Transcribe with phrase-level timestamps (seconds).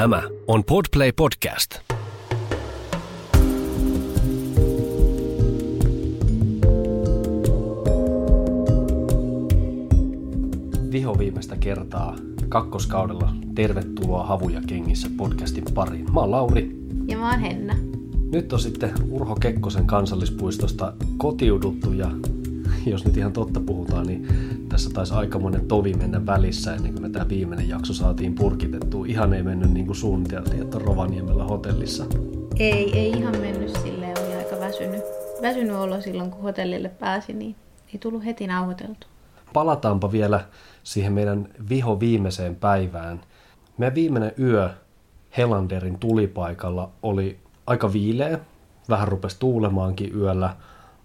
[0.00, 1.70] Tämä on Podplay Podcast.
[10.92, 12.16] Viho viimeistä kertaa
[12.48, 16.12] kakkoskaudella Tervetuloa Havuja kengissä podcastin pariin.
[16.12, 16.70] Mä oon Lauri.
[17.06, 17.74] Ja mä oon Henna.
[18.32, 22.10] Nyt on sitten Urho Kekkosen kansallispuistosta kotiuduttu ja
[22.86, 24.28] jos nyt ihan totta puhutaan, niin
[24.68, 29.06] tässä taisi aikamoinen tovi mennä välissä ennen kuin me tämä viimeinen jakso saatiin purkitettua.
[29.08, 32.04] Ihan ei mennyt niin kuin suunniteltiin, että Rovaniemellä hotellissa.
[32.58, 35.02] Ei, ei ihan mennyt silleen, oli aika väsynyt.
[35.42, 37.56] Väsynyt olo silloin, kun hotellille pääsi, niin
[37.92, 39.06] ei tullut heti nauhoiteltu.
[39.52, 40.40] Palataanpa vielä
[40.82, 43.20] siihen meidän viho viimeiseen päivään.
[43.78, 44.70] Meidän viimeinen yö
[45.36, 48.38] Helanderin tulipaikalla oli aika viileä.
[48.88, 50.56] Vähän rupesi tuulemaankin yöllä.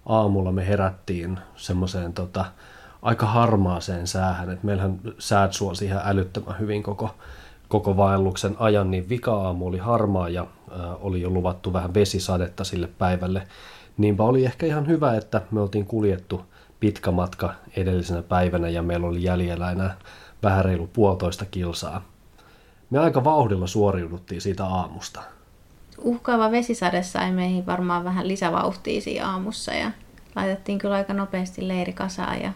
[0.05, 2.45] Aamulla me herättiin semmoiseen tota,
[3.01, 4.49] aika harmaaseen säähän.
[4.49, 7.15] Et meillähän säät suosi ihan älyttömän hyvin koko,
[7.67, 12.89] koko vaelluksen ajan, niin vika-aamu oli harmaa ja äh, oli jo luvattu vähän vesisadetta sille
[12.97, 13.47] päivälle.
[13.97, 16.41] Niinpä oli ehkä ihan hyvä, että me oltiin kuljettu
[16.79, 19.97] pitkä matka edellisenä päivänä ja meillä oli jäljellä enää
[20.43, 22.01] vähän reilu puolitoista kilsaa.
[22.89, 25.34] Me aika vauhdilla suoriuduttiin siitä aamusta.
[25.97, 29.91] Uhkaava vesisade sai meihin varmaan vähän lisävauhtia siinä aamussa ja
[30.35, 32.51] laitettiin kyllä aika nopeasti leiri kasaan ja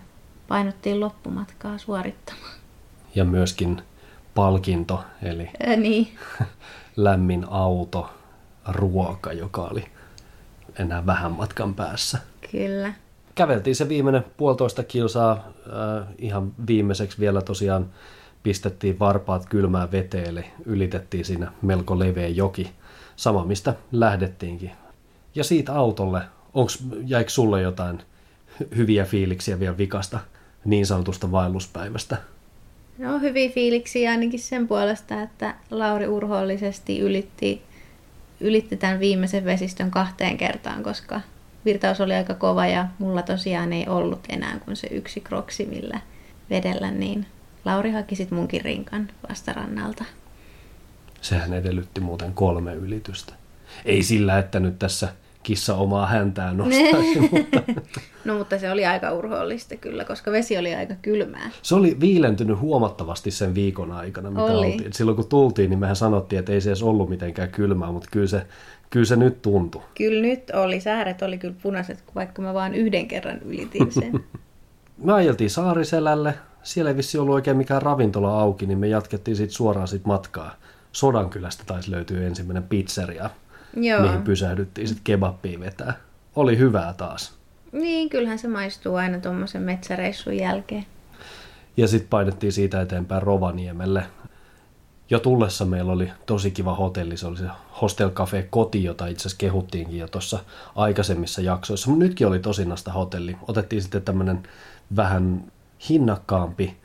[0.48, 2.54] painottiin loppumatkaa suorittamaan.
[3.16, 3.82] Ja myöskin
[4.36, 6.08] palkinto, eli Ää, niin,
[6.96, 8.10] lämmin auto,
[8.68, 9.86] ruoka, joka oli
[10.80, 12.20] enää vähän matkan päässä.
[12.52, 12.94] kyllä.
[13.36, 17.86] Käveltiin se viimeinen puolitoista kilsaa, äh, ihan viimeiseksi vielä tosiaan
[18.50, 22.72] pistettiin varpaat kylmään veteen, eli ylitettiin siinä melko leveä joki,
[23.16, 24.72] sama mistä lähdettiinkin.
[25.36, 26.22] Ja siitä autolle,
[26.54, 28.00] onks, jäikö sulle jotain
[28.76, 30.20] hyviä fiiliksiä vielä vikasta
[30.66, 32.18] niin sanotusta vaelluspäivästä?
[32.98, 37.62] No hyviä fiiliksiä ainakin sen puolesta, että Lauri urhoollisesti ylitti,
[38.40, 41.22] ylitti tämän viimeisen vesistön kahteen kertaan, koska
[41.66, 46.00] virtaus oli aika kova ja mulla tosiaan ei ollut enää kuin se yksi kroksi, millä
[46.50, 47.26] vedellä, niin
[47.66, 50.04] Lauri haki sit munkin rinkan vastarannalta.
[51.22, 53.34] Sehän edellytti muuten kolme ylitystä.
[53.86, 55.10] Ei sillä, että nyt tässä
[55.44, 57.62] kissa omaa häntään nostaisi, mutta
[58.26, 61.50] No mutta se oli aika urhoollista kyllä, koska vesi oli aika kylmää.
[61.62, 64.72] se oli viilentynyt huomattavasti sen viikon aikana, mitä Oli.
[64.72, 64.94] oltiin.
[64.94, 68.28] Silloin kun tultiin, niin mehän sanottiin, että ei se edes ollut mitenkään kylmää, mutta kyllä
[68.28, 68.46] se,
[68.90, 69.82] kyllä se nyt tuntui.
[69.98, 74.12] Kyllä nyt oli, sääret oli kyllä punaiset, vaikka mä vaan yhden kerran ylitin sen.
[75.04, 76.34] Me ajeltiin Saariselälle,
[76.64, 80.56] siellä ei vissi ollut oikein mikään ravintola auki, niin me jatkettiin siitä suoraan sit matkaa.
[80.92, 83.30] Sodankylästä taisi löytyä ensimmäinen pizzeria,
[83.76, 84.02] Joo.
[84.02, 85.94] mihin pysähdyttiin sitten kebappia vetää.
[86.36, 87.34] Oli hyvää taas.
[87.72, 90.86] Niin, kyllähän se maistuu aina tuommoisen metsäreissun jälkeen.
[91.78, 94.04] Ja sitten painettiin siitä eteenpäin Rovaniemelle.
[95.10, 97.46] Jo tullessa meillä oli tosi kiva hotelli, se oli se
[97.82, 100.40] Hostel Cafe Koti, jota itse asiassa kehuttiinkin jo tuossa
[100.76, 101.90] aikaisemmissa jaksoissa.
[101.90, 103.38] Mutta nytkin oli tosinasta hotelli.
[103.48, 104.44] Otettiin sitten tämmöinen
[104.96, 105.52] vähän
[105.90, 106.78] hinnakkaampi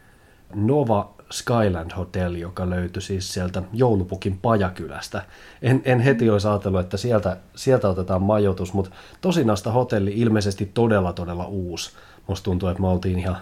[0.54, 5.22] Nova Skyland Hotel, joka löytyi siis sieltä Joulupukin Pajakylästä.
[5.62, 8.90] En, en heti olisi ajatellut, että sieltä, sieltä otetaan majoitus, mutta
[9.20, 11.90] tosinasta hotelli ilmeisesti todella todella uusi.
[12.26, 13.36] Musta tuntuu, että me oltiin ihan,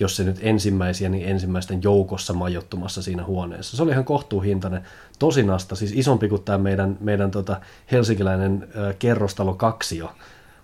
[0.00, 3.76] jos se nyt ensimmäisiä, niin ensimmäisten joukossa majoittumassa siinä huoneessa.
[3.76, 4.82] Se oli ihan kohtuuhintainen.
[5.18, 7.60] Tosinasta, siis isompi kuin tämä meidän, meidän tota
[7.92, 10.12] helsinkiläinen ö, kerrostalo kaksio,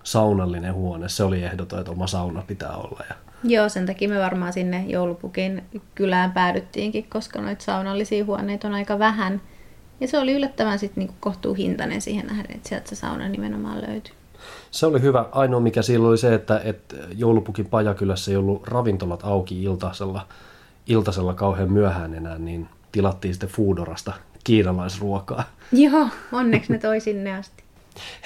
[0.03, 1.09] saunallinen huone.
[1.09, 3.05] Se oli ehdoton, että oma sauna pitää olla.
[3.09, 3.15] Ja
[3.45, 5.63] Joo, sen takia me varmaan sinne joulupukin
[5.95, 9.41] kylään päädyttiinkin, koska noita saunallisia huoneita on aika vähän.
[10.01, 14.15] Ja se oli yllättävän sitten niinku kohtuuhintainen siihen nähden, että sieltä se sauna nimenomaan löytyi.
[14.71, 15.25] Se oli hyvä.
[15.33, 20.27] Ainoa mikä siinä oli se, että, että joulupukin pajakylässä ei ollut ravintolat auki iltasella,
[20.87, 24.13] iltasella kauhean myöhään enää, niin tilattiin sitten Foodorasta
[24.45, 25.45] kiinalaisruokaa.
[25.73, 27.62] Joo, onneksi ne toi sinne asti.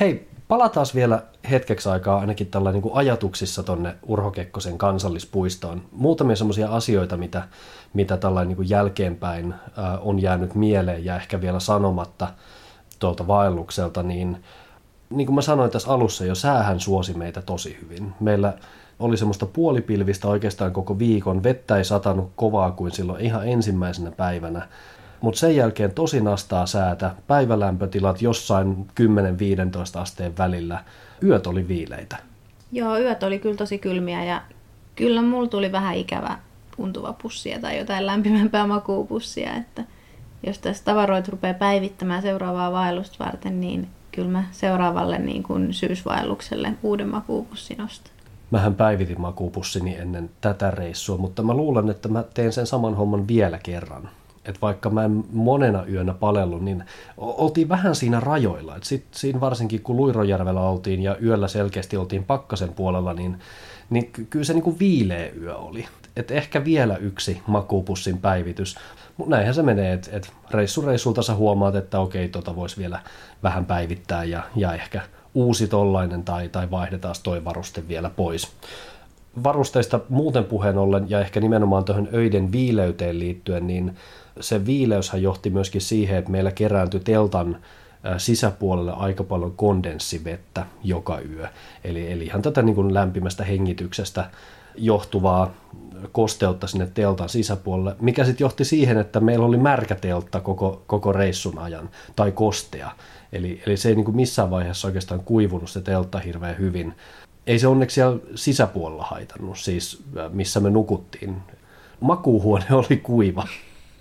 [0.00, 5.82] Hei, palataan vielä hetkeksi aikaa ainakin tällä niin kuin ajatuksissa tonne Urho Kekkosen kansallispuistoon.
[5.92, 7.42] Muutamia semmoisia asioita, mitä,
[7.94, 12.28] mitä tällainen niin jälkeenpäin ää, on jäänyt mieleen ja ehkä vielä sanomatta
[12.98, 14.44] tuolta vaellukselta, niin
[15.10, 18.14] niin kuin mä sanoin tässä alussa jo, säähän suosi meitä tosi hyvin.
[18.20, 18.52] Meillä
[18.98, 21.42] oli semmoista puolipilvistä oikeastaan koko viikon.
[21.42, 24.68] Vettä ei satanut kovaa kuin silloin ihan ensimmäisenä päivänä.
[25.20, 30.84] Mutta sen jälkeen tosi nastaa säätä, päivälämpötilat jossain 10-15 asteen välillä.
[31.22, 32.16] Yöt oli viileitä.
[32.72, 34.42] Joo, yöt oli kyllä tosi kylmiä ja
[34.96, 36.38] kyllä mulla tuli vähän ikävä
[36.76, 39.84] tuntuva pussia tai jotain lämpimämpää makuupussia, että
[40.46, 46.72] jos tässä tavaroita rupeaa päivittämään seuraavaa vaellusta varten, niin kyllä mä seuraavalle niin kuin syysvaellukselle
[46.82, 48.12] uuden makuupussin ostan.
[48.50, 53.28] Mähän päivitin makuupussini ennen tätä reissua, mutta mä luulen, että mä teen sen saman homman
[53.28, 54.08] vielä kerran.
[54.48, 56.84] Että vaikka mä en monena yönä palellut, niin
[57.16, 58.76] oltiin vähän siinä rajoilla.
[58.76, 63.38] Et sit, siinä varsinkin kun Luirojärvellä oltiin ja yöllä selkeästi oltiin pakkasen puolella, niin,
[63.90, 65.86] niin kyllä se niin kuin viileä yö oli.
[66.16, 68.76] Et ehkä vielä yksi makuupussin päivitys.
[69.16, 73.00] Mutta näinhän se menee, että et reissu reissulta sä huomaat, että okei, tota voisi vielä
[73.42, 75.00] vähän päivittää ja, ja ehkä
[75.34, 78.52] uusi tollainen tai, tai vaihdetaan toi varuste vielä pois
[79.44, 83.96] varusteista muuten puheen ollen ja ehkä nimenomaan tuohon öiden viileyteen liittyen, niin
[84.40, 87.58] se viileyshän johti myöskin siihen, että meillä kerääntyi teltan
[88.18, 91.48] sisäpuolelle aika paljon kondenssivettä joka yö.
[91.84, 94.30] Eli, eli ihan tätä niin kuin lämpimästä hengityksestä
[94.74, 95.54] johtuvaa
[96.12, 101.12] kosteutta sinne teltan sisäpuolelle, mikä sitten johti siihen, että meillä oli märkä teltta koko, koko
[101.12, 102.90] reissun ajan, tai kostea.
[103.32, 106.94] Eli, eli se ei niin kuin missään vaiheessa oikeastaan kuivunut se teltta hirveän hyvin.
[107.46, 111.36] Ei se onneksi siellä sisäpuolella haitannut, siis missä me nukuttiin.
[112.00, 113.48] Makuuhuone oli kuiva.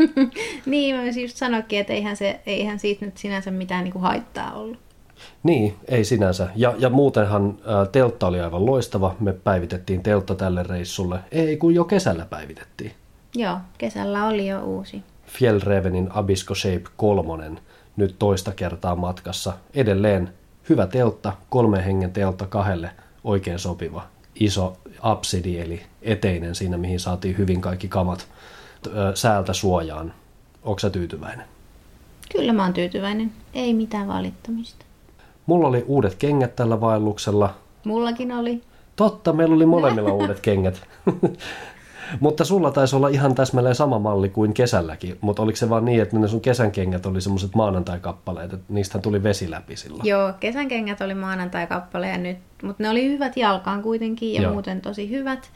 [0.65, 4.53] niin, mä just sanoikin, että eihän, se, eihän siitä nyt sinänsä mitään niin kuin haittaa
[4.53, 4.77] ollut.
[5.44, 6.50] Niin, ei sinänsä.
[6.56, 9.15] Ja, ja muutenhan ä, teltta oli aivan loistava.
[9.19, 11.19] Me päivitettiin teltta tälle reissulle.
[11.31, 12.92] Ei, kun jo kesällä päivitettiin.
[13.36, 15.03] Joo, kesällä oli jo uusi.
[15.27, 17.51] Fjellrevenin Abisko Shape 3,
[17.97, 19.53] nyt toista kertaa matkassa.
[19.74, 20.33] Edelleen
[20.69, 22.92] hyvä teltta, kolme hengen teltta kahdelle,
[23.24, 24.07] oikein sopiva.
[24.39, 28.27] Iso absidi, eli eteinen siinä, mihin saatiin hyvin kaikki kamat
[29.14, 30.14] säältä suojaan.
[30.64, 31.46] Onko sä tyytyväinen?
[32.32, 33.32] Kyllä mä oon tyytyväinen.
[33.54, 34.86] Ei mitään valittamista.
[35.46, 37.54] Mulla oli uudet kengät tällä vaelluksella.
[37.84, 38.62] Mullakin oli.
[38.96, 40.82] Totta, meillä oli molemmilla uudet kengät.
[42.20, 46.02] Mutta sulla taisi olla ihan täsmälleen sama malli kuin kesälläkin, mutta oliko se vaan niin,
[46.02, 50.06] että ne sun kesän kengät oli semmoiset maanantai-kappaleet, että niistä tuli vesi läpi silloin?
[50.06, 54.54] Joo, kesän kengät oli maanantai-kappaleja nyt, mutta ne oli hyvät jalkaan kuitenkin ja Joo.
[54.54, 55.52] muuten tosi hyvät,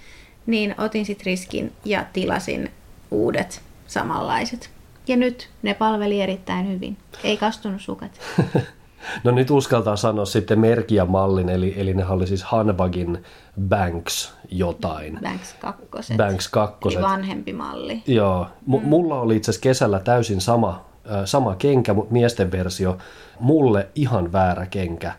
[0.46, 2.72] niin otin sitten riskin ja tilasin
[3.12, 4.70] uudet samanlaiset.
[5.08, 6.98] Ja nyt ne palveli erittäin hyvin.
[7.24, 8.12] Ei kastunut sukat.
[9.24, 13.24] no nyt uskaltaa sanoa sitten merkiä mallin, eli, eli ne oli siis Hanvagin
[13.62, 15.20] Banks jotain.
[15.24, 16.14] Banks 2.
[16.18, 16.78] Banks 2.
[16.86, 18.04] Eli vanhempi malli.
[18.08, 18.48] Joo.
[18.68, 18.82] M- mm.
[18.84, 22.98] Mulla oli itse asiassa kesällä täysin sama, äh, sama kenkä, mutta miesten versio.
[23.40, 25.14] Mulle ihan väärä kenkä.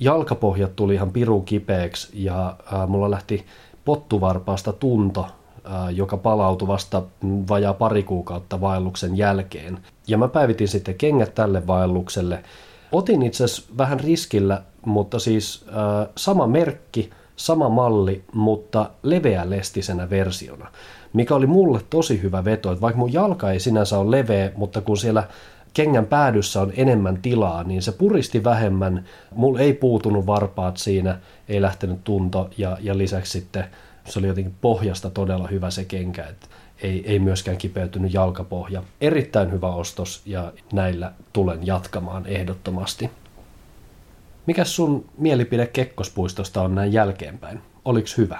[0.00, 3.46] Jalkapohjat tuli ihan pirun kipeäksi ja äh, mulla lähti
[3.84, 5.26] pottuvarpaasta tunto
[5.94, 7.02] joka palautui vasta
[7.48, 9.78] vajaa pari kuukautta vaelluksen jälkeen.
[10.08, 12.42] Ja mä päivitin sitten kengät tälle vaellukselle.
[12.92, 20.70] Otin itse asiassa vähän riskillä, mutta siis äh, sama merkki, sama malli, mutta leveälestisenä versiona.
[21.12, 24.80] Mikä oli mulle tosi hyvä veto, että vaikka mun jalka ei sinänsä ole leveä, mutta
[24.80, 25.28] kun siellä
[25.74, 29.04] kengän päädyssä on enemmän tilaa, niin se puristi vähemmän.
[29.34, 31.18] Mulla ei puutunut varpaat siinä,
[31.48, 33.64] ei lähtenyt tunto ja, ja lisäksi sitten
[34.06, 36.46] se oli jotenkin pohjasta todella hyvä se kenkä, että
[36.82, 38.82] ei, ei myöskään kipeytynyt jalkapohja.
[39.00, 43.10] Erittäin hyvä ostos ja näillä tulen jatkamaan ehdottomasti.
[44.46, 47.60] Mikäs sun mielipide Kekkospuistosta on näin jälkeenpäin?
[47.84, 48.38] Oliko hyvä?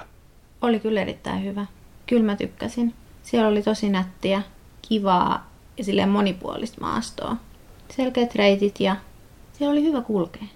[0.61, 1.65] Oli kyllä erittäin hyvä.
[2.07, 2.93] Kyllä mä tykkäsin.
[3.23, 4.41] Siellä oli tosi nättiä,
[4.81, 7.35] kivaa ja silleen monipuolista maastoa.
[7.95, 8.95] Selkeät reitit ja
[9.53, 10.47] siellä oli hyvä kulkea.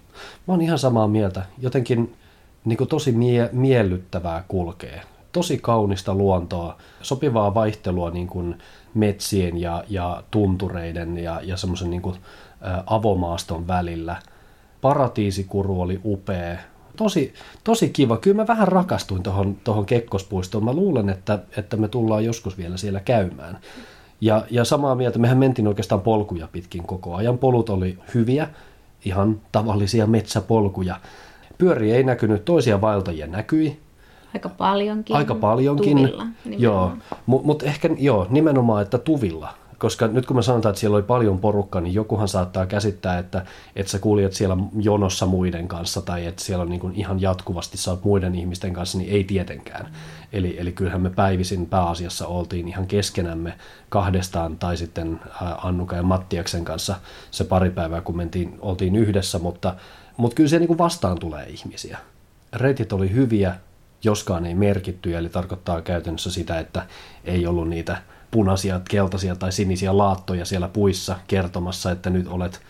[0.47, 1.45] Mä oon ihan samaa mieltä.
[1.57, 2.15] Jotenkin
[2.65, 5.01] niin kuin tosi mie- miellyttävää kulkee.
[5.31, 8.57] Tosi kaunista luontoa, sopivaa vaihtelua niin kuin
[8.93, 12.15] metsien ja, ja tuntureiden ja, ja semmoisen niin kuin,
[12.85, 14.15] avomaaston välillä.
[14.81, 16.57] Paratiisikuru oli upea.
[16.97, 17.33] Tosi,
[17.63, 18.17] tosi kiva.
[18.17, 20.65] Kyllä mä vähän rakastuin tuohon tohon Kekkospuistoon.
[20.65, 23.59] Mä luulen, että, että me tullaan joskus vielä siellä käymään.
[24.21, 27.37] Ja, ja samaa mieltä, mehän mentiin oikeastaan polkuja pitkin koko ajan.
[27.37, 28.49] Polut oli hyviä,
[29.05, 30.95] ihan tavallisia metsäpolkuja
[31.61, 33.79] Pyöri ei näkynyt, toisia vaeltajia näkyi.
[34.33, 35.15] Aika paljonkin.
[35.15, 35.97] Aika paljonkin.
[35.97, 36.91] Tuvilla, joo,
[37.25, 39.53] mutta mut ehkä joo, nimenomaan, että tuvilla.
[39.81, 43.45] Koska nyt kun mä sanotaan, että siellä oli paljon porukkaa, niin jokuhan saattaa käsittää, että,
[43.75, 47.77] että sä kuljet siellä jonossa muiden kanssa tai että siellä on niin kuin ihan jatkuvasti
[47.77, 49.91] sä oot muiden ihmisten kanssa, niin ei tietenkään.
[50.33, 53.53] Eli, eli kyllähän me päivisin pääasiassa oltiin ihan keskenämme
[53.89, 55.19] kahdestaan tai sitten
[55.63, 56.95] Annuka ja Mattiaksen kanssa
[57.31, 59.75] se pari päivää, kun mentiin, oltiin yhdessä, mutta
[60.17, 61.97] mutta kyllä se niin kuin vastaan tulee ihmisiä.
[62.53, 63.55] Reitit oli hyviä,
[64.03, 66.85] joskaan ei merkitty, eli tarkoittaa käytännössä sitä, että
[67.25, 67.97] ei ollut niitä
[68.31, 72.61] punaisia, keltaisia tai sinisiä laattoja siellä puissa kertomassa, että nyt olet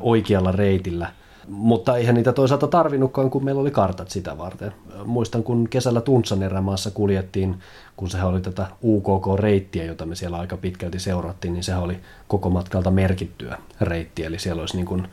[0.00, 1.12] oikealla reitillä.
[1.48, 4.74] Mutta eihän niitä toisaalta tarvinnutkaan, kun meillä oli kartat sitä varten.
[5.04, 7.58] Muistan, kun kesällä Tuntsan erämaassa kuljettiin,
[7.96, 12.50] kun sehän oli tätä UKK-reittiä, jota me siellä aika pitkälti seurattiin, niin sehän oli koko
[12.50, 15.08] matkalta merkittyä reittiä, eli siellä olisi niin kuin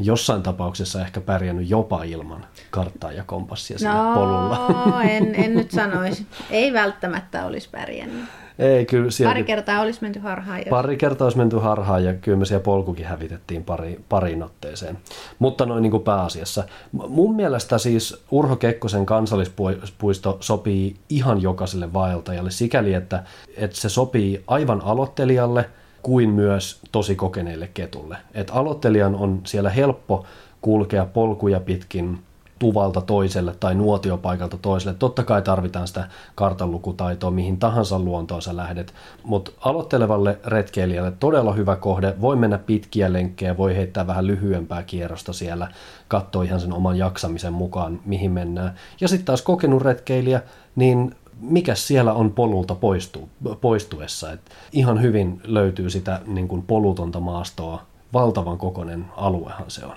[0.00, 5.02] jossain tapauksessa ehkä pärjännyt jopa ilman karttaa ja kompassia sillä No, polulla.
[5.02, 6.26] en, en nyt sanoisi.
[6.50, 8.24] Ei välttämättä olisi pärjännyt.
[8.58, 10.58] Ei, kyllä siellä Pari kertaa olisi menty harhaan.
[10.58, 10.68] Jos...
[10.70, 14.98] Pari kertaa olisi menty harhaan ja kyllä me siellä polkukin hävitettiin pari, pariin otteeseen.
[15.38, 16.64] Mutta noin niin kuin pääasiassa.
[16.92, 23.22] Mun mielestä siis Urho Kekkosen kansallispuisto sopii ihan jokaiselle vaeltajalle sikäli, että,
[23.56, 25.70] että se sopii aivan aloittelijalle
[26.02, 28.16] kuin myös tosi kokeneille ketulle.
[28.34, 30.26] Et aloittelijan on siellä helppo
[30.60, 32.18] kulkea polkuja pitkin
[32.58, 34.96] tuvalta toiselle tai nuotiopaikalta toiselle.
[34.98, 38.94] Totta kai tarvitaan sitä kartanlukutaitoa mihin tahansa luontoon sä lähdet,
[39.24, 42.14] mutta aloittelevalle retkeilijälle todella hyvä kohde.
[42.20, 45.68] Voi mennä pitkiä lenkkejä, voi heittää vähän lyhyempää kierrosta siellä,
[46.08, 48.74] katsoa ihan sen oman jaksamisen mukaan, mihin mennään.
[49.00, 50.42] Ja sitten taas kokenut retkeilijä,
[50.76, 53.28] niin mikä siellä on polulta poistu,
[53.60, 54.32] poistuessa.
[54.32, 54.40] Et
[54.72, 57.82] ihan hyvin löytyy sitä niin kuin polutonta maastoa.
[58.12, 59.96] Valtavan kokoinen aluehan se on.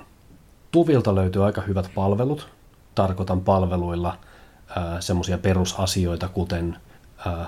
[0.71, 2.47] Tuvilta löytyy aika hyvät palvelut.
[2.95, 4.17] Tarkoitan palveluilla
[4.99, 6.77] semmoisia perusasioita, kuten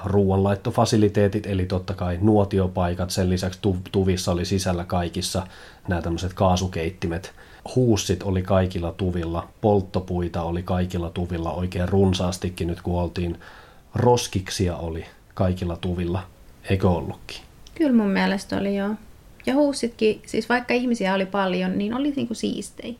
[0.06, 3.10] ruoanlaittofasiliteetit, eli totta kai nuotiopaikat.
[3.10, 5.48] Sen lisäksi tu- tuvissa oli sisällä kaikissa
[5.88, 7.34] nämä tämmöiset kaasukeittimet.
[7.76, 13.40] Huussit oli kaikilla tuvilla, polttopuita oli kaikilla tuvilla oikein runsaastikin nyt kun oltiin.
[13.98, 16.24] Roskiksia oli kaikilla tuvilla,
[16.70, 17.38] eikö ollutkin?
[17.76, 18.90] Kyllä mun mielestä oli joo.
[19.46, 22.98] Ja huussitkin, siis vaikka ihmisiä oli paljon, niin oli niinku siistei.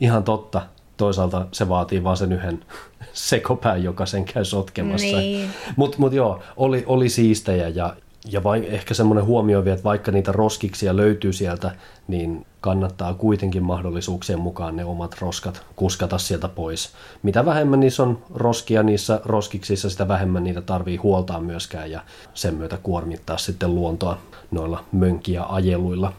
[0.00, 0.66] Ihan totta.
[0.96, 2.64] Toisaalta se vaatii vaan sen yhden
[3.12, 5.16] sekopään, joka sen käy sotkemassa.
[5.16, 5.50] Niin.
[5.76, 7.96] Mutta mut joo, oli, oli siistejä ja,
[8.30, 11.74] ja vai, ehkä semmoinen huomio vielä, että vaikka niitä roskiksia löytyy sieltä,
[12.08, 16.92] niin kannattaa kuitenkin mahdollisuuksien mukaan ne omat roskat kuskata sieltä pois.
[17.22, 22.00] Mitä vähemmän niissä on roskia niissä roskiksissa, sitä vähemmän niitä tarvii huoltaa myöskään ja
[22.34, 24.18] sen myötä kuormittaa sitten luontoa
[24.50, 26.12] noilla mönkiä ajeluilla.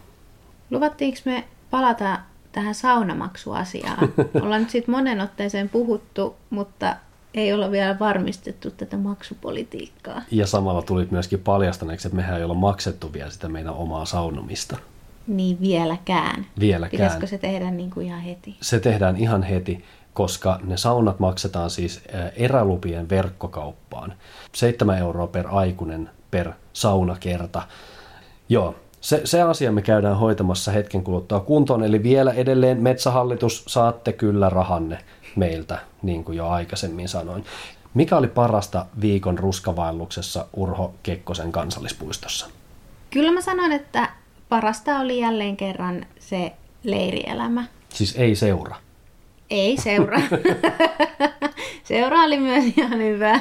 [0.72, 2.20] Luvattiinko me palata
[2.52, 4.14] tähän saunamaksuasiaan?
[4.42, 6.96] Ollaan nyt sitten monen otteeseen puhuttu, mutta
[7.34, 10.22] ei olla vielä varmistettu tätä maksupolitiikkaa.
[10.32, 14.78] Ja samalla tuli myöskin paljastaneeksi, että mehän ei olla maksettu vielä sitä meidän omaa saunomista.
[15.28, 16.46] Niin vieläkään.
[16.60, 16.92] Vieläkään.
[16.92, 18.56] Pitäisikö se tehdä niin kuin ihan heti?
[18.62, 24.14] Se tehdään ihan heti, koska ne saunat maksetaan siis ä, erälupien verkkokauppaan.
[24.54, 27.62] 7 euroa per aikuinen per saunakerta.
[28.50, 34.14] Joo, se, se asia me käydään hoitamassa hetken kuluttua kuntoon, eli vielä edelleen Metsähallitus saatte
[34.14, 35.00] kyllä rahanne
[35.36, 37.46] meiltä, niin kuin jo aikaisemmin sanoin.
[37.94, 42.48] Mikä oli parasta viikon ruskavaelluksessa Urho Kekkosen kansallispuistossa?
[43.10, 44.10] Kyllä mä sanon, että
[44.50, 46.52] parasta oli jälleen kerran se
[46.84, 47.66] leirielämä.
[47.90, 48.76] Siis ei seura.
[49.50, 50.22] Ei seura.
[51.84, 53.40] seura oli myös ihan hyvä.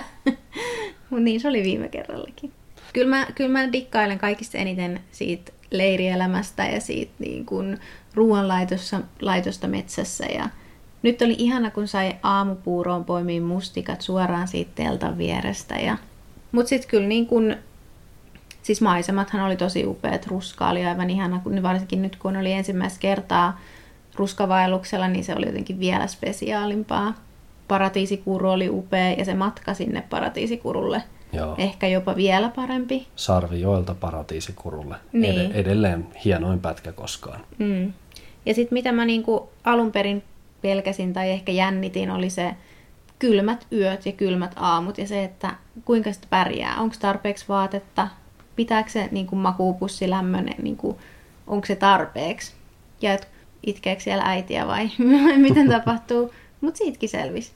[1.10, 2.52] Mutta niin se oli viime kerrallakin.
[2.92, 7.78] Kyllä mä, kyllä mä dikkailen kaikista eniten siitä leirielämästä ja siitä niin kuin
[8.14, 10.24] ruoanlaitosta laitosta metsässä.
[10.24, 10.48] Ja
[11.02, 15.74] nyt oli ihana, kun sai aamupuuroon poimiin mustikat suoraan siitä teltan vierestä.
[15.74, 15.98] Ja...
[16.52, 17.56] Mutta sitten kyllä niin kun,
[18.66, 20.26] siis maisemathan oli tosi upeat.
[20.26, 23.60] Ruska oli aivan ihana, kun varsinkin nyt kun oli ensimmäistä kertaa
[24.14, 27.14] ruskavaelluksella, niin se oli jotenkin vielä spesiaalimpaa.
[27.68, 31.54] Paratiisikuru oli upea ja se matka sinne paratiisikurulle Joo.
[31.58, 33.06] ehkä jopa vielä parempi.
[33.16, 34.96] Sarvijoelta paratiisikurulle.
[35.12, 35.40] Niin.
[35.40, 37.40] Ed- edelleen hienoin pätkä koskaan.
[37.58, 37.92] Mm.
[38.46, 40.22] Ja sitten mitä mä niinku alun perin
[40.62, 42.54] pelkäsin tai ehkä jännitin, oli se
[43.18, 45.50] kylmät yöt ja kylmät aamut ja se, että
[45.84, 46.80] kuinka sitä pärjää.
[46.80, 48.08] Onko tarpeeksi vaatetta,
[48.56, 50.98] pitääkö se niinku makuupussi lämmön, niinku,
[51.46, 52.52] onko se tarpeeksi.
[53.02, 53.28] Ja et
[53.62, 54.90] itkeekö siellä äitiä vai
[55.36, 56.34] miten tapahtuu.
[56.60, 57.52] Mutta siitäkin selvisi.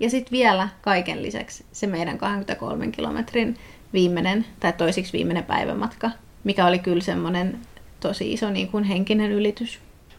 [0.00, 3.56] Ja sitten vielä kaiken lisäksi se meidän 23 kilometrin
[3.92, 6.10] viimeinen tai toisiksi viimeinen päivämatka,
[6.44, 7.58] mikä oli kyllä semmoinen
[8.00, 9.78] tosi iso niin kuin henkinen ylitys.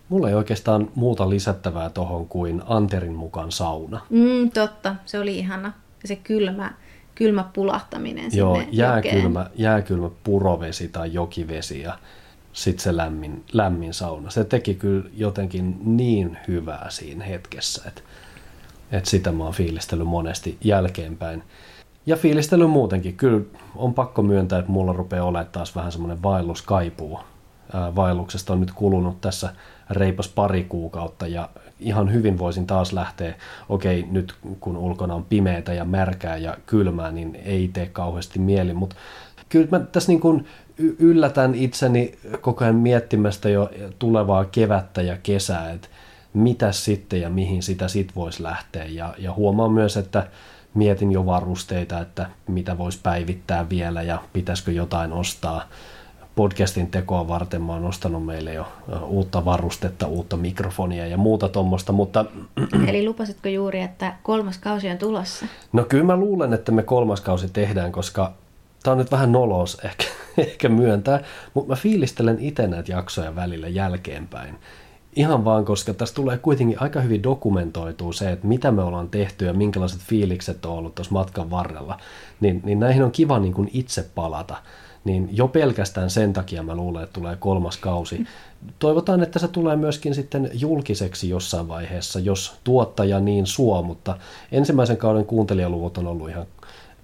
[0.10, 4.01] Mulla ei oikeastaan muuta lisättävää tohon kuin Anterin mukaan sauna.
[4.10, 5.74] Mm, totta, se oli ihana.
[6.01, 6.74] Ja se kylmä,
[7.15, 8.77] kylmä pulahtaminen sinne Joo, jokeen.
[8.77, 11.98] jääkylmä, jääkylmä purovesi tai jokivesi ja
[12.53, 14.29] sitten se lämmin, lämmin sauna.
[14.29, 18.01] Se teki kyllä jotenkin niin hyvää siinä hetkessä, että,
[18.91, 21.43] että sitä mä oon fiilistellyt monesti jälkeenpäin.
[22.05, 23.17] Ja fiilistellyt muutenkin.
[23.17, 23.45] Kyllä
[23.75, 27.19] on pakko myöntää, että mulla rupeaa olemaan taas vähän semmoinen vaelluskaipuu.
[27.74, 29.50] Ää, Vaelluksesta on nyt kulunut tässä
[29.89, 33.36] reipas pari kuukautta ja ihan hyvin voisin taas lähteä,
[33.70, 38.74] okei nyt kun ulkona on pimeätä ja märkää ja kylmää, niin ei tee kauheasti mieli,
[38.74, 38.96] mutta
[39.50, 40.46] kyllä mä tässä niin kuin
[41.00, 45.88] yllätän itseni koko ajan miettimästä jo tulevaa kevättä ja kesää, että
[46.34, 48.86] mitä sitten ja mihin sitä sit voisi lähteä.
[48.86, 50.27] Ja, ja huomaan myös, että
[50.74, 55.70] mietin jo varusteita, että mitä voisi päivittää vielä ja pitäisikö jotain ostaa
[56.36, 58.68] podcastin tekoa varten mä oon ostanut meille jo
[59.08, 62.25] uutta varustetta, uutta mikrofonia ja muuta tuommoista, mutta...
[62.88, 65.46] Eli lupasitko juuri, että kolmas kausi on tulossa?
[65.74, 68.34] No kyllä mä luulen, että me kolmas kausi tehdään, koska
[68.84, 70.06] tämä on nyt vähän nolos ehkä,
[70.38, 71.24] ehkä myöntää,
[71.54, 74.56] mutta mä fiilistelen itse näitä jaksoja välillä jälkeenpäin.
[75.15, 79.46] Ihan vaan, koska tässä tulee kuitenkin aika hyvin dokumentoitua se, että mitä me ollaan tehty
[79.46, 81.98] ja minkälaiset fiilikset on ollut tuossa matkan varrella.
[82.39, 84.58] Niin, niin näihin on kiva niin kuin itse palata.
[85.06, 88.26] Niin jo pelkästään sen takia mä luulen, että tulee kolmas kausi.
[88.80, 94.18] Toivotaan, että se tulee myöskin sitten julkiseksi jossain vaiheessa, jos tuottaja niin suo, mutta
[94.52, 96.46] ensimmäisen kauden kuuntelijaluvut on ollut ihan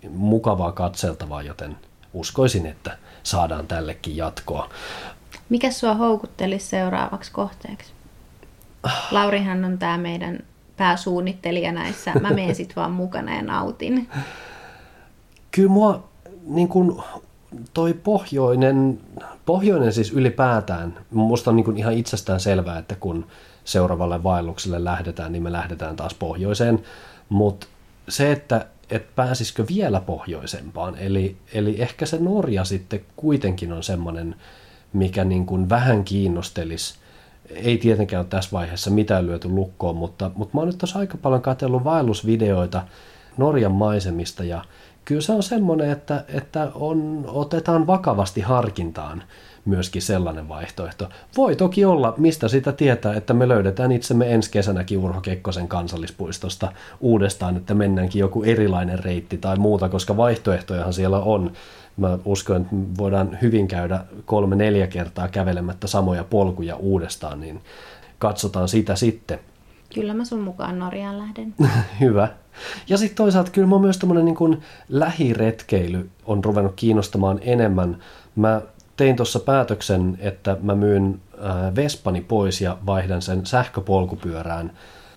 [0.09, 1.77] mukavaa katseltavaa, joten
[2.13, 4.69] uskoisin, että saadaan tällekin jatkoa.
[5.49, 7.91] Mikä sua houkuttelisi seuraavaksi kohteeksi?
[9.11, 10.39] Laurihan on tämä meidän
[10.77, 12.11] pääsuunnittelija näissä.
[12.21, 14.09] Mä menen sit vaan mukana ja nautin.
[15.51, 16.09] Kyllä mua
[16.45, 17.03] niin kun,
[17.73, 18.99] toi pohjoinen,
[19.45, 23.27] pohjoinen siis ylipäätään, musta on niin kun ihan itsestään selvää, että kun
[23.65, 26.79] seuraavalle vaellukselle lähdetään, niin me lähdetään taas pohjoiseen.
[27.29, 27.67] Mutta
[28.09, 34.35] se, että et pääsisikö vielä pohjoisempaan, eli, eli ehkä se Norja sitten kuitenkin on semmoinen,
[34.93, 36.95] mikä niin kuin vähän kiinnostelisi
[37.49, 41.17] ei tietenkään ole tässä vaiheessa mitään lyöty lukkoon, mutta, mutta mä oon nyt tuossa aika
[41.17, 42.83] paljon katsellut vaellusvideoita
[43.37, 44.65] Norjan maisemista ja
[45.05, 49.23] kyllä se on semmoinen, että, että on, otetaan vakavasti harkintaan
[49.65, 51.09] myöskin sellainen vaihtoehto.
[51.37, 56.71] Voi toki olla, mistä sitä tietää, että me löydetään itsemme ensi kesänäkin Urho Kekkosen kansallispuistosta
[56.99, 61.51] uudestaan, että mennäänkin joku erilainen reitti tai muuta, koska vaihtoehtojahan siellä on
[61.97, 67.61] mä uskon, että voidaan hyvin käydä kolme-neljä kertaa kävelemättä samoja polkuja uudestaan, niin
[68.19, 69.39] katsotaan sitä sitten.
[69.95, 71.53] Kyllä mä sun mukaan Norjaan lähden.
[72.01, 72.27] Hyvä.
[72.89, 77.97] Ja sitten toisaalta kyllä mä myös tämmöinen niin lähiretkeily on ruvennut kiinnostamaan enemmän.
[78.35, 78.61] Mä
[78.97, 84.71] tein tuossa päätöksen, että mä myyn äh, Vespani pois ja vaihdan sen sähköpolkupyörään.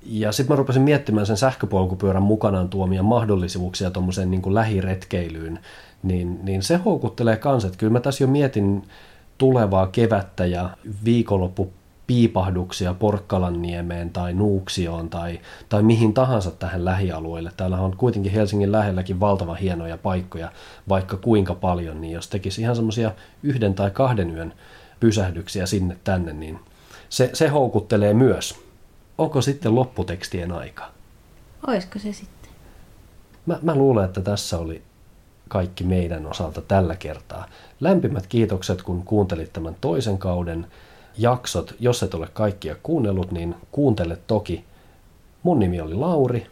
[0.07, 5.59] Ja sitten mä rupesin miettimään sen sähköpolkupyörän mukanaan tuomia mahdollisuuksia tuommoiseen niin lähiretkeilyyn
[6.03, 7.65] niin, niin se houkuttelee kans.
[7.65, 8.83] Että kyllä mä tässä jo mietin
[9.39, 10.71] tulevaa kevättä ja
[11.05, 11.73] viikonloppu
[12.07, 17.53] piipahduksia Porkkalanniemeen tai Nuuksioon tai, tai mihin tahansa tähän lähialueelle.
[17.57, 20.53] Täällä on kuitenkin Helsingin lähelläkin valtavan hienoja paikkoja,
[20.89, 24.53] vaikka kuinka paljon, niin jos tekisi ihan semmoisia yhden tai kahden yön
[25.01, 26.61] pysähdyksiä sinne tänne, niin
[27.09, 28.65] se, se houkuttelee myös.
[29.19, 30.91] Onko sitten lopputekstien aika?
[31.67, 32.51] Oisko se sitten?
[33.47, 34.83] Mä, mä luulen, että tässä oli
[35.49, 37.47] kaikki meidän osalta tällä kertaa.
[37.81, 40.67] Lämpimät kiitokset, kun kuuntelit tämän toisen kauden
[41.19, 41.75] jaksot.
[41.81, 44.65] Jos et ole kaikkia kuunnellut, niin kuuntele toki.
[45.43, 46.47] Mun nimi oli Lauri,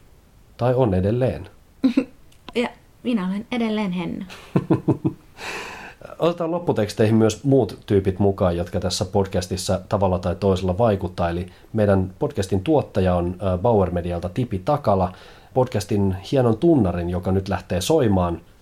[0.56, 1.48] tai on edelleen.
[2.54, 2.68] Ja
[3.02, 4.24] minä olen edelleen Henna.
[6.18, 11.30] Otetaan lopputeksteihin myös muut tyypit mukaan, jotka tässä podcastissa tavalla tai toisella vaikuttaa.
[11.30, 15.12] Eli meidän podcastin tuottaja on Bauer Medialta Tipi Takala.
[15.54, 18.40] Podcastin hienon tunnarin, joka nyt lähtee soimaan–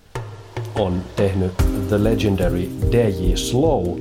[0.75, 1.53] on tehnyt
[1.89, 3.99] The Legendary DJ Slow.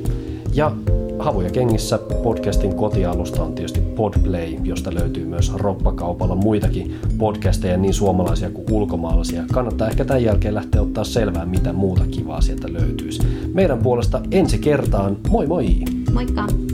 [0.53, 0.71] Ja
[1.19, 8.49] Havuja kengissä podcastin kotialusta on tietysti Podplay, josta löytyy myös roppakaupalla muitakin podcasteja, niin suomalaisia
[8.49, 9.43] kuin ulkomaalaisia.
[9.53, 13.21] Kannattaa ehkä tämän jälkeen lähteä ottaa selvää, mitä muuta kivaa sieltä löytyisi.
[13.53, 15.65] Meidän puolesta ensi kertaan, moi moi!
[16.13, 16.68] Moikka!